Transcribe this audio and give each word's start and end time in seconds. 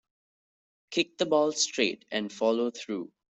Kick 0.89 1.19
the 1.19 1.27
ball 1.27 1.51
straight 1.51 2.05
and 2.09 2.33
follow 2.33 2.71
through. 2.71 3.11